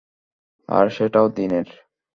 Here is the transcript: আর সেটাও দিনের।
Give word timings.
আর 0.69 0.85
সেটাও 0.89 1.27
দিনের। 1.29 1.67